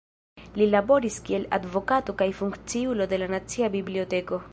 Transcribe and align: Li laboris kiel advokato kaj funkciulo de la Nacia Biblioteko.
Li 0.59 0.67
laboris 0.75 1.17
kiel 1.27 1.45
advokato 1.57 2.15
kaj 2.21 2.29
funkciulo 2.39 3.07
de 3.13 3.21
la 3.25 3.29
Nacia 3.35 3.71
Biblioteko. 3.77 4.41